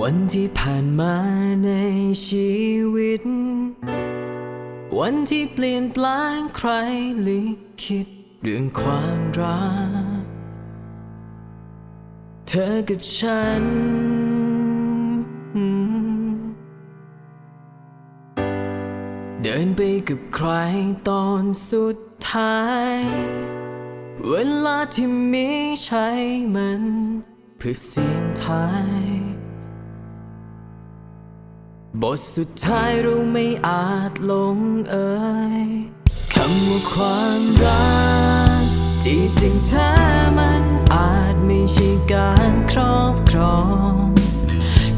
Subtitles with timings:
[0.00, 1.16] วันที่ผ่านมา
[1.64, 1.70] ใน
[2.26, 2.54] ชี
[2.94, 3.22] วิต
[4.98, 6.70] วันที่เปลี่ยนแปลงใคร
[7.26, 7.40] ลิ
[7.84, 8.06] คิด
[8.42, 9.66] เรื่องความรั
[10.20, 10.24] ก
[12.48, 13.64] เธอกับฉัน
[19.42, 20.50] เดินไปกับใคร
[21.08, 21.98] ตอนสุด
[22.30, 22.60] ท้า
[22.94, 22.96] ย
[24.28, 24.32] เว
[24.64, 25.48] ลาที่มี
[25.84, 26.08] ใช้
[26.54, 26.82] มัน
[27.58, 28.66] เพื่อเสียงทา
[29.02, 29.15] ย
[32.02, 34.58] บทสุดท้ายเราไม่อาจลง
[34.90, 34.96] เอ
[35.62, 35.64] ย
[36.32, 37.96] คำว่าความรั
[38.60, 38.62] ก
[39.04, 39.90] ที่จริงแท้
[40.38, 40.64] มัน
[40.94, 43.58] อาจไม่ใช่การครอบครอ
[43.92, 44.04] ง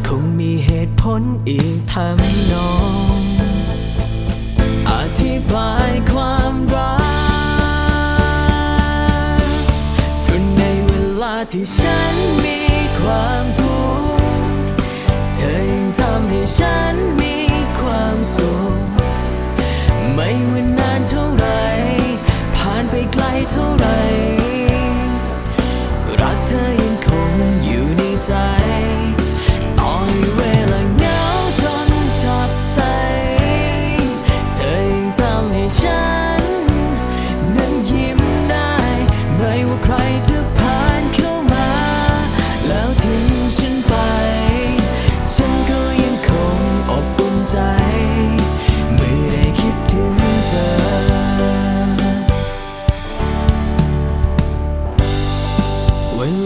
[0.06, 2.72] คงมีเหตุผลอีกทำนอ
[3.16, 3.18] ง
[4.90, 6.96] อธิบายความรั
[9.42, 9.48] ก
[10.22, 10.90] เพราะในเว
[11.22, 12.57] ลาที่ฉันมี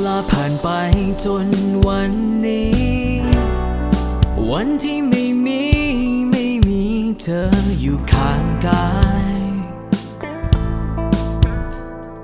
[0.06, 0.68] ลาผ่านไป
[1.24, 1.46] จน
[1.86, 2.12] วัน
[2.46, 2.82] นี้
[4.50, 5.62] วันที่ไม่มี
[6.30, 6.82] ไม่มี
[7.22, 7.42] เธอ
[7.80, 8.88] อยู่ข้างกา
[9.34, 9.36] ย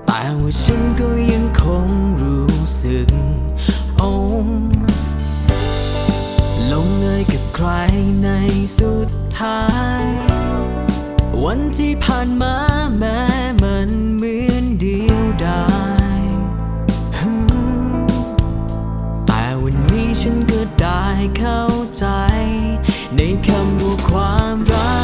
[0.07, 1.89] แต่ว่าฉันก็ยังคง
[2.23, 3.09] รู้สึก
[3.97, 4.11] โอ้
[6.73, 7.69] ลงเอยกับใคร
[8.23, 8.29] ใน
[8.79, 9.63] สุดท้า
[10.03, 10.05] ย
[11.45, 12.55] วันที่ผ่านมา
[12.99, 13.21] แม้
[13.63, 15.63] มันเหมือนเดียวดา
[15.97, 15.98] ย
[20.21, 21.05] ฉันก็ได้
[21.39, 21.63] เข้า
[21.97, 22.05] ใจ
[23.17, 25.01] ในคำว่าความรั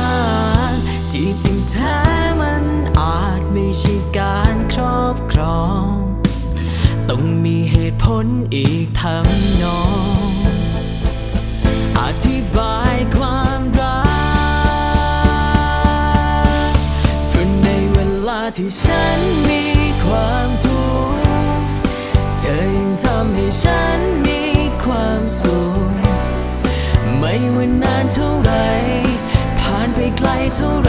[0.71, 0.75] ก
[1.13, 1.97] ที่จริงแท้
[2.41, 2.65] มัน
[3.01, 5.87] อาจไม่ใช่การครอบครอง
[7.09, 9.83] ต้องมีเหตุผลอีกทำนอ
[10.29, 10.31] ง
[12.01, 14.01] อธิบายความรั
[16.71, 16.75] ก
[17.29, 17.99] เพราะในเว
[18.29, 19.74] ลาที่ฉันมี
[30.57, 30.84] ไ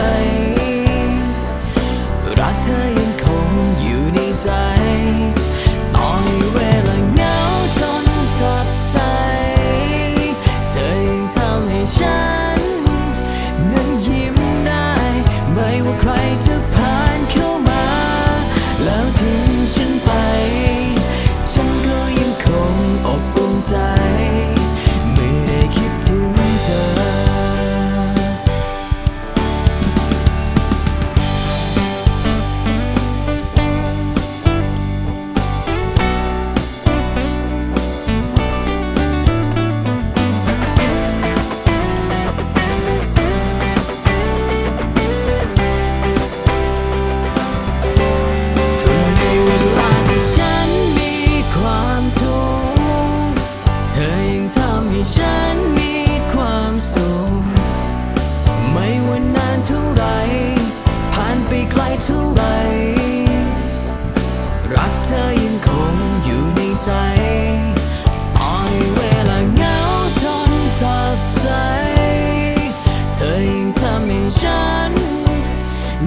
[74.40, 74.92] ฉัน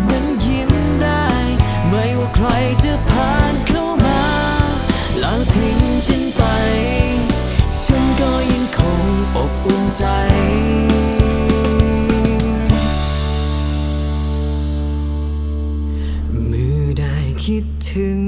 [0.07, 0.71] นั้นยิ้ม
[1.01, 1.25] ได้
[1.89, 2.47] ไม่ว่าใคร
[2.83, 4.23] จะผ่านเข้ามา
[5.19, 6.41] แล้วทิ้งฉันไป
[7.81, 9.03] ฉันก็ยังคง
[9.35, 10.03] อบอุ่นใจ
[16.47, 17.15] เมื่อได้
[17.45, 18.19] คิดถึง